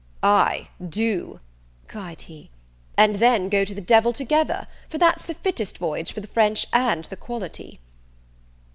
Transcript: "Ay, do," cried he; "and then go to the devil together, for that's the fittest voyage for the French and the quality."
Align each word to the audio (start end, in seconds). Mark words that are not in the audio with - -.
"Ay, 0.23 0.69
do," 0.89 1.39
cried 1.87 2.23
he; 2.23 2.49
"and 2.97 3.17
then 3.17 3.49
go 3.49 3.63
to 3.63 3.75
the 3.75 3.79
devil 3.81 4.11
together, 4.11 4.65
for 4.89 4.97
that's 4.97 5.23
the 5.25 5.35
fittest 5.35 5.77
voyage 5.77 6.11
for 6.11 6.21
the 6.21 6.25
French 6.27 6.65
and 6.73 7.05
the 7.05 7.15
quality." 7.15 7.79